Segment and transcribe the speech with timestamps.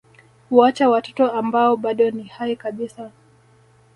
[0.49, 3.11] Huacha watoto ambao bado ni hai kabisa